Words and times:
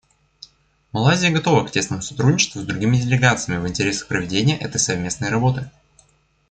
Малайзия 0.93 1.29
готова 1.31 1.63
к 1.63 1.69
тесному 1.69 2.01
сотрудничеству 2.01 2.59
с 2.61 2.65
другими 2.65 2.97
делегациями 2.97 3.61
в 3.61 3.67
интересах 3.69 4.07
проведения 4.07 4.57
этой 4.57 4.79
совместной 4.79 5.29
работы. 5.29 5.69